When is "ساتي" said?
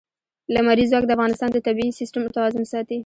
2.73-2.97